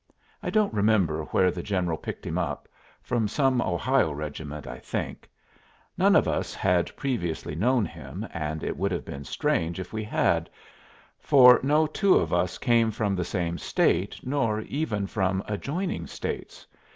[0.41, 2.67] I don't remember where the general picked him up;
[3.03, 5.29] from some Ohio regiment, I think;
[5.95, 10.03] none of us had previously known him, and it would have been strange if we
[10.03, 10.49] had,
[11.19, 16.65] for no two of us came from the same State, nor even from adjoining States.